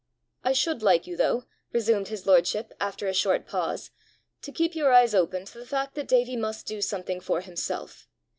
"I 0.43 0.53
should 0.53 0.81
like 0.81 1.05
you, 1.05 1.15
though," 1.15 1.43
resumed 1.73 2.07
his 2.07 2.25
lordship, 2.25 2.73
after 2.81 3.05
a 3.05 3.13
short 3.13 3.45
pause, 3.45 3.91
"to 4.41 4.51
keep 4.51 4.73
your 4.73 4.91
eyes 4.91 5.13
open 5.13 5.45
to 5.45 5.59
the 5.59 5.63
fact 5.67 5.93
that 5.93 6.07
Davie 6.07 6.37
must 6.37 6.65
do 6.65 6.81
something 6.81 7.19
for 7.19 7.41
himself. 7.41 8.07